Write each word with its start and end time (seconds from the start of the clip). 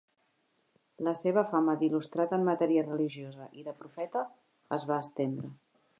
La 1.07 1.13
seva 1.19 1.43
fama 1.51 1.75
d'il·lustrat 1.83 2.33
en 2.39 2.47
matèria 2.49 2.85
religiosa 2.89 3.49
i 3.61 3.67
de 3.69 3.77
profeta 3.83 4.25
es 4.79 4.91
va 4.93 5.03
estendre. 5.09 5.53